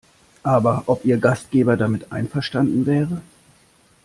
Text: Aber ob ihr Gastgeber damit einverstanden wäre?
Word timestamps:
Aber 0.41 0.81
ob 0.87 1.05
ihr 1.05 1.19
Gastgeber 1.19 1.77
damit 1.77 2.11
einverstanden 2.11 2.87
wäre? 2.87 3.21